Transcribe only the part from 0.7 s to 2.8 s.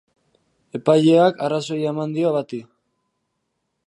Epaileak arrazoia eman dio bati.